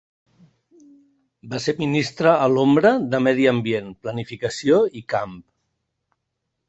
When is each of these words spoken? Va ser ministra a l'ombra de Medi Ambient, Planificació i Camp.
Va 1.51 1.59
ser 1.65 1.75
ministra 1.81 2.33
a 2.45 2.49
l'ombra 2.53 2.93
de 3.13 3.21
Medi 3.29 3.47
Ambient, 3.55 3.93
Planificació 4.07 4.81
i 5.03 5.05
Camp. 5.17 5.41